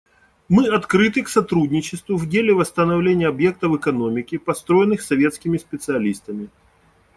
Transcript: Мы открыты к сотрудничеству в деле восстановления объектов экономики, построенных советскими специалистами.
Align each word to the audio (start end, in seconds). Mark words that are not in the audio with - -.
Мы 0.49 0.67
открыты 0.67 1.21
к 1.21 1.29
сотрудничеству 1.29 2.17
в 2.17 2.27
деле 2.27 2.55
восстановления 2.55 3.27
объектов 3.27 3.75
экономики, 3.77 4.39
построенных 4.39 5.03
советскими 5.03 5.59
специалистами. 5.59 6.49